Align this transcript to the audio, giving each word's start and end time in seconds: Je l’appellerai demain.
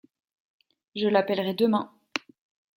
Je 0.95 1.07
l’appellerai 1.07 1.53
demain. 1.53 1.93